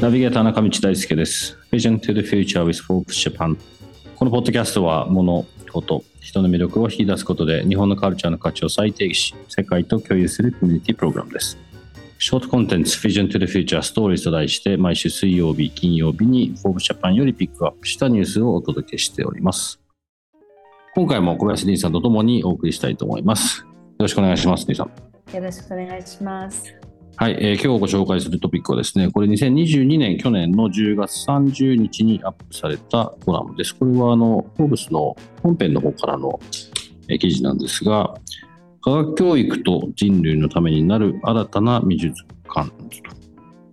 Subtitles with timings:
[0.00, 1.56] ナビゲーター中道大輔です。
[1.70, 3.56] Vision to the Future with Forbes Japan。
[4.16, 11.56] このポッドキャストは物、こと、人の魅力を引き出すことで日本のカルチャーの価値を再定義し、世界と共有するコミュニティプログラムです。
[12.18, 19.80] ショートコンテンツ Vision to the Future Stories と題して毎週水曜日、金曜日に Forbes Japan よりピックアップしたニュースをお届けしております。
[20.96, 23.60] 今回も小林凛さんとともにお送りしたいと思います。
[23.60, 23.66] よ
[24.00, 25.06] ろしくお願いします、凛さん。
[25.34, 26.85] よろしくお願いします。
[27.18, 33.74] はい、えー、今日ご紹介するトピックはですね、これ2022年去年の10月30日にアップされたコラムです。
[33.74, 36.38] これはあの、フォーブスの本編の方からの、
[37.08, 38.12] えー、記事なんですが、
[38.82, 42.74] 科学教育と人類のためになる新たな未術観と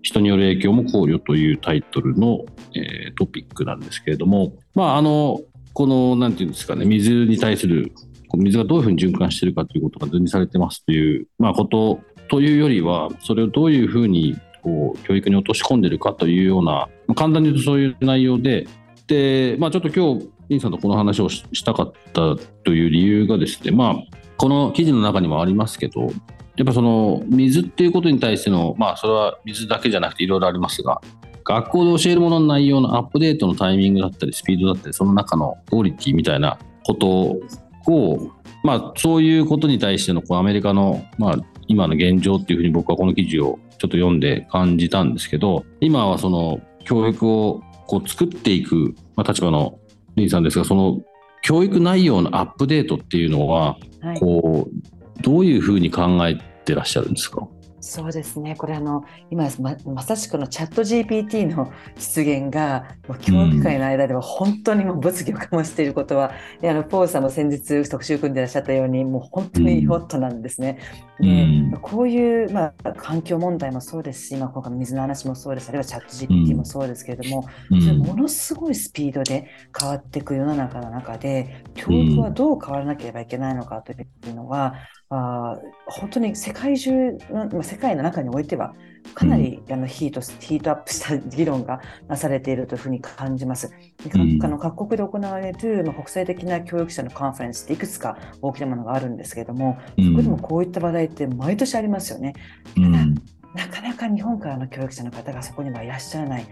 [0.02, 5.42] 人による影響も考慮というタイトルの、えー、トピックなんですけれども、まあ、あの、
[5.74, 7.92] この、なんていうんですかね、水に対する、
[8.36, 18.68] 水がどういうふうに循環しているかということが図にされてますという、まあ、ことというよりはそれをどういうふうにこう教育に落とし込んでるかというような、まあ、簡単に言うとそういう内容で
[19.08, 23.96] で、まあ、ちょっと今日リンさんとこの話をしたかったという理由がですね、まあ、
[24.38, 26.12] この記事の中にもありますけど
[26.56, 31.02] やっぱその水っていうことに対してのまあそれは水だけじゃなくていろいろありますが
[31.44, 38.32] 学校で教えるものの内容のアップデートのタイミングだったりスピードだったりその中のクオリティみたいなことを
[38.64, 41.38] まあそういうことに対してのこうアメリカのまあ
[41.68, 49.80] 今の現状っていうふうに僕はこの記事をちょっと読んで感じたんですけど今はその教育をこう作っていく、まあ、立場の
[50.16, 51.02] リンさんですがその
[51.42, 53.78] 教育内容のアップデートっていうのは、
[54.18, 57.46] こうどういうふうに考えてらっしゃるんですか？
[57.86, 70.80] そうですね、これあの、今ま、まさしくのチャット GPT の出現が、もう教育界の間では本当にもう物議を醸していることは、うん、あのポーさんも先日特集組んでいらっしゃったように、もう本当にホットなんですね。
[71.20, 83.96] うん、でこういう、まあ、環境問題もそうですし、今今回の水の話もそうです、あるいはチャット GPT もそうですけれども、うん、それものすごいスピードで変わっていく世の中の中で、教育はどう変わらなければいけないのかとい
[84.30, 84.76] うのは、
[85.16, 86.92] あ本当に世界中
[87.30, 88.74] の、世界の中においては
[89.14, 93.72] かなり、うん、あのヒートヒートアップした議論がなされているというふうに感じます。
[94.12, 102.34] うん、各各国で行われる、まあ、国際的な教育者のカンファレンスっていくつか大きなものがあるんですけれども、うん、そこでもこういった話題って毎年ありますよね。
[102.74, 102.88] ただ
[103.54, 106.48] なかなか日本からの教育者の方がそこにはいらっしゃらない、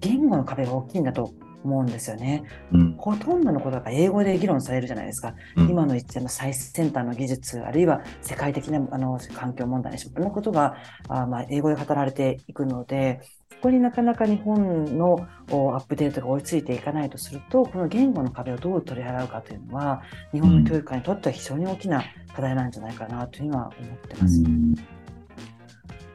[0.00, 1.34] 言語の壁が大きいんだと
[1.66, 2.44] 思うんですよね。
[2.72, 5.34] うん、ほとんどのことが英語で議論されるじゃないですか。
[5.56, 10.76] うん、今の一の最先端の技術、あるいは世界的なあの環境問題にしろんなことが
[11.08, 20.02] あ、まあ、英語で語られていくので、そこになかなか日本のアップデートが追いついていかないとすると、この言語の壁をどう取り払うかというのは、
[20.32, 22.04] 日本の教育界にとっては非常に大きな
[22.34, 24.40] 課題なんじゃないかなというのは思ってます。
[24.40, 24.74] うん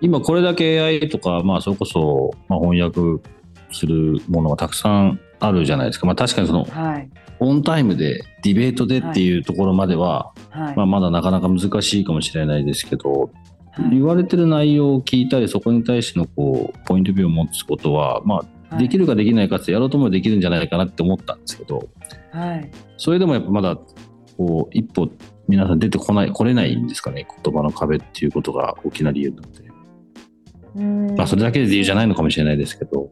[0.03, 3.23] 今これだけ AI とか、まあ、それこそ、まあ、翻訳
[3.71, 7.09] するものがたくさんあるじゃないですか、まあ、確かにその、はい、
[7.39, 13.31] オンタイムでディベートでっていうところまでは、はい、まあ、まだなかなか難しいかもしれないですけど、
[13.71, 21.89] はい、言われてる内容を聞いたりそこに対してのこうポイントビューを持つことは、まあ、できるかできないかってやろうともできるんじゃないかなって思ったんですけど、
[22.31, 23.77] はい、それでもやっぱまだ
[24.37, 25.09] こう一歩
[25.47, 29.71] 皆さん出てこない来れないんですかね言葉の壁っていうことが大きな理由なので。
[30.73, 33.09] まあ、それだけで理由じゃないのかもしれないですけど。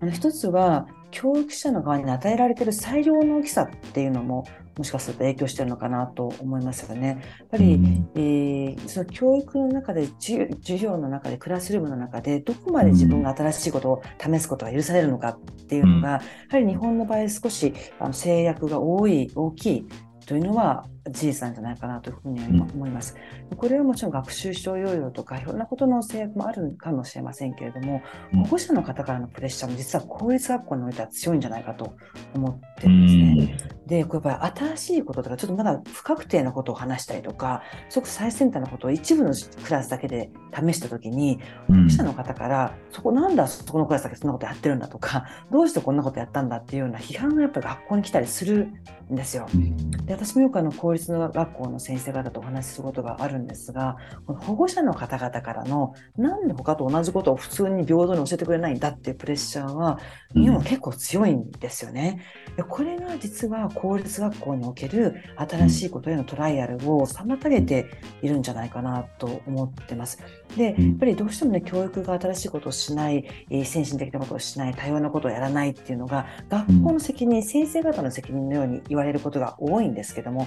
[0.00, 4.46] あの一つは教育者の側に与えられている裁量の大きさっていうのも
[4.76, 7.22] もしかすると影響してるのかなと思いますよね。
[7.38, 10.46] やっぱり、うん、えー、その教育の中で授
[10.78, 16.20] 業の中でクラスルームの中でどこまで自分が新しいことを試すことが許されるのかっていうのが、や
[16.50, 19.88] はり日本の場合少しあの制約が多い大きい
[20.26, 23.16] というのは事実なんじゃないかなというふうに思います。
[23.56, 28.02] これはもちろん学習指導要領とかいろんなことの制約もあるかもしれませんけれども、
[28.32, 31.94] 保護者の方からのプレッシャーも実は公立学校においては強いんじゃないかと
[32.34, 33.35] 思ってるんですね。
[33.52, 39.32] うんで、これやっぱり新しいこととか、ちょっとまだ不確定なことを話したりとか、すごく最先端なことを一部の
[39.64, 41.38] クラスだけで試したときに、
[41.68, 48.68] うん保護者の方から、そこなんだ、そこのクラスだけそんなことやってるんだとか、どうしてこんなことやったんだっていうような批判がやっぱり学校に来たりする
[49.12, 49.46] んですよ。
[49.54, 49.76] うん
[50.06, 59.98] で私もよくあの公立の学校の先生方とお話しすることがあるんですがこの保護者の方々からのなんで他と同じことを普通に平等に教えてくれないんだっていうプレッシャーは
[60.34, 62.22] 日本は結構強いんですよね。
[62.56, 67.86] でこれが実は公立学校における新しいことへのトライアルを妨げて
[68.22, 70.18] いるんじゃないかなと思ってます。
[70.56, 70.88] でうん。
[70.88, 80.46] やっぱりどうしてもね教育が新しいことをしない、えー先進的なことをしない多様なことをやらないっていうのが学校の責任、先生方の責任のように言われることが多いんですけども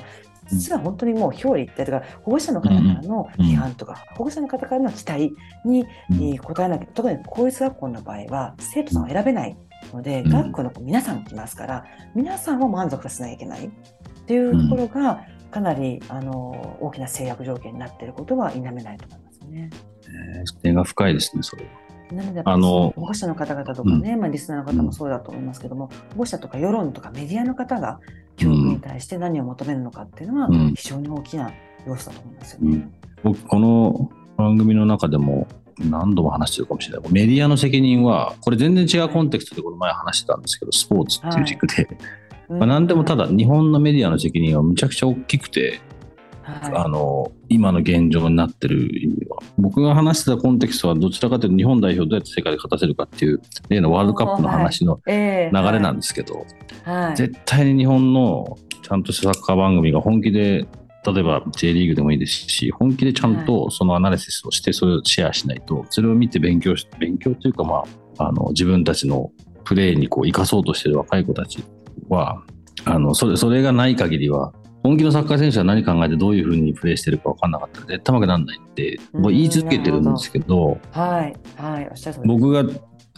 [0.51, 9.55] 実は本当にもう表裏一体とか保護者の方からの批判とか、保護者の方からの期待に、えー応えなきゃ特に公立学校の場合は生徒さんを選べない
[9.93, 13.71] ので、の子皆さん来ますから皆さんを満足させなきゃいけないっ
[14.25, 19.69] ていうところがかなりあの大きな制約条件になっていることは否めないと思いますね。
[20.35, 21.69] えー視点が深いですね、それは。
[22.11, 27.99] なのであの保護者の方々とかね、まあ、リスナーの方もそうだと思いますけども、保護者とか世論とかメディアの方が
[28.35, 31.51] 教育に対して何を求めるのかっていうのはうん非常に大きな
[31.85, 32.71] 要素だと思いますよね。
[32.71, 35.47] うん僕、この番組の中でも
[35.79, 37.11] 何度も話してるかもしれない。
[37.11, 41.87] メディアの責任は、これ全然違うコンテクストでこの前話してたんですけど、スポーツっていう軸で、
[42.49, 45.79] まあ、何でもただ日本のメディアの責任はむちゃくちゃ大きくて、
[46.43, 46.75] はい。
[46.75, 49.37] あの今の現状になってる意味は。
[49.57, 55.55] 僕が話してたコンテキストはどちらかというと日本代表どうやって世界で勝たせるかっていう例のワールドカップの話のええ。
[55.55, 56.45] 流れなんですけど、
[56.83, 57.15] はい。
[57.15, 60.65] 絶対に日本のちゃんとしたサッカー番組が本気で
[61.05, 67.83] 例えば J リーグでもいいですし本気でちゃんとそのアナリシスをしてそれをシェアしないとそれを見て勉強し勉強というか、ま
[68.17, 69.31] あ、あの自分たちの
[69.63, 71.63] プレーにこう生かそうとしてる若い子たち
[72.09, 72.43] は
[72.85, 74.53] あのそれそれがない限りは
[74.83, 77.81] 本気のサッカー選手は何考えてどういうふうにプレーしてるか分かんなかった。
[77.81, 81.89] ら絶対負けなんないってもう言い続けてるんですけど、はいはい
[82.25, 82.63] 僕が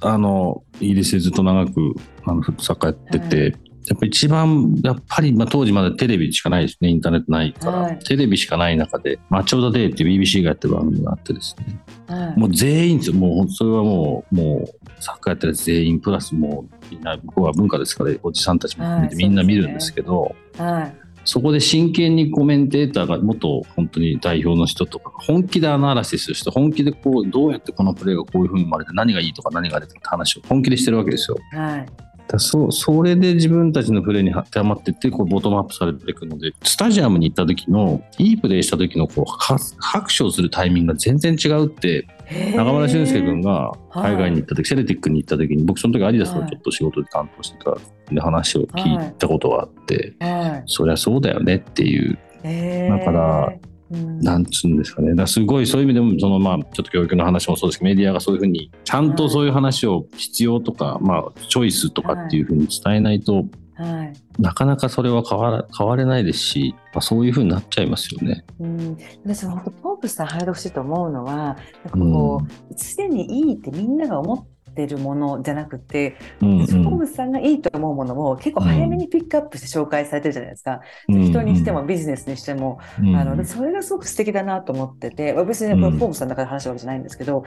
[0.04, 1.94] あのイギリスでずっと長く
[2.26, 6.90] あのサッカーやってて、はいやっぱり一番やっぱり、まあ、当時まだテレビしかないですね。
[6.90, 8.00] インターネットないから、はい。
[8.00, 11.80] テレビしかない中で「マッチ・オブ・ザ・デイ」っていう BBC がやってる番組があってですね。
[12.08, 12.40] はい。
[12.40, 13.16] もう全員ですよ。
[13.16, 20.96] もうそれはもうもうサッカーやってるやつ全員プラスもうみんな向こうは文化ですからおじさんたちも含めてはいみんな見るんですけど、はい。
[21.24, 31.38] そこで真剣にコメンテーターが元本当に代表の人とか本気でアナラシスして本気でこうどうやってこのプレーがこういうふうに生まれて何がいいとか何が出てきた話を本気でしてるわけですよ。
[31.52, 42.08] はいだそそれで自分たちのプレーに当てはまっていってこうボトムアップされていくのでスタジアムに行った時のいいプレーした時のこうは拍手をするタイミングが全然違うって
[42.56, 47.76] 中村俊輔君が海外に行った時、セルティックに行った時に僕その時アディダスのちょっと仕事で担当してた
[48.14, 50.64] で話を聞いたことがあって、はい。
[50.66, 52.18] そりゃそうだよねっていう。
[52.44, 55.14] へだからうんなんつうんですかね。
[55.16, 63.46] だすごいそういう意味でも、そのまあ、ちょっと教育の話もそうですけど、メディアがそういうふうに、ちゃんとそういう話を必要とか、まあ、チョイスとかっていうふうに伝えないと、
[63.76, 64.14] はい。
[64.40, 68.46] なかなかそれは変わら変われないですし、まあ、そういうふうになっちゃいますよね。
[68.60, 71.58] うん、私本当ポープさん入ってほしいと思うのはなんか
[71.92, 76.68] こうすで、にいいってみんなが思ってるものじゃなくて、うんうん。
[76.84, 81.24] ポープさんがいいと思うものも結構早めにピックアップして紹介されてるじゃないですか、うん。
[81.24, 85.34] 人にしてもビジネスにしても、うんあのそれがすごく素敵だなと思ってて。
[85.46, 85.98] 別にねこれうん。
[85.98, 87.44] フォーブさんの中で話したわけじゃないんですけど、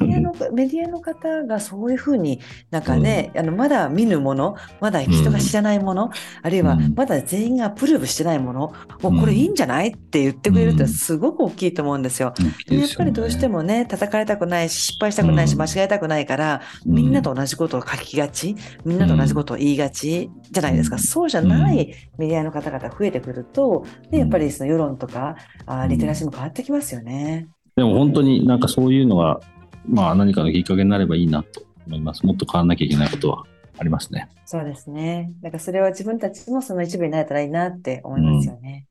[0.00, 2.40] メディアのメディアの方がそういうふうに
[2.70, 6.10] なんかね、あのまだ見ぬものまだ人が知らないもの、
[6.42, 6.94] あるいはうん。
[6.94, 8.72] まだ全員がアプローブしてないもの、
[9.02, 12.34] もうこれいいんじゃないって言ってくれるってすごく大きいと思うんですよ。
[12.68, 15.62] やっぱりどうしてもね叩かれたくないし失敗したくないしうん。
[15.62, 21.02] 間違えたくないから、みんなと同じことを書きがちみんなと同じことを言いがちじゃないですか、うん。
[21.02, 27.48] そうじゃないメディアの方々増えてくると、でやっぱりその世論とかあーリテラシーも変わってきますよね。
[27.76, 29.40] でも本当になんかそういうのが、
[29.86, 32.24] まあ、何かのきっかけになればいいなと思います。
[32.24, 33.44] もっと変わらなきゃいけないことは
[33.78, 34.28] ありますね。
[34.44, 35.32] そうですね。
[35.42, 38.86] なんかそれは自分たちもその一部になれたらいいなって思いますよね。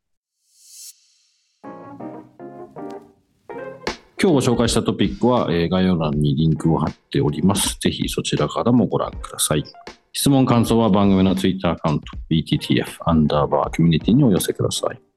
[4.21, 7.77] 今日ご紹介したトピックは、えー概要欄にリンクを貼っております。
[7.79, 9.63] ぜひそちらからもご覧ください。
[10.11, 15.08] 質問、感想は番組の Twitter アカウント、BTTF アンダーバーコミュニティにお寄せください。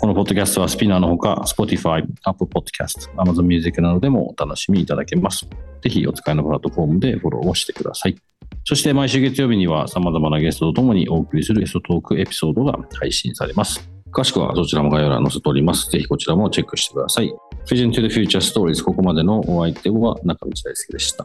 [0.00, 5.48] このポッドキャストはスピナーのほか、Spotify、Apple Podcast、Amazon Music などでもお楽しみいただけます。
[5.82, 8.16] ぜひお使いのプラットフォームでフォローをしてください。
[8.64, 13.90] そして毎週月曜日には様々なゲストとともにお送りするゲストトークエピソードが配信されます。
[14.12, 15.90] 詳しくはそちらも概要欄に載せております。
[15.90, 17.34] ぜひこちらもチェックしてください。
[17.66, 21.24] Vision to the Future Stories ここまでのお相手は中道大輔でした。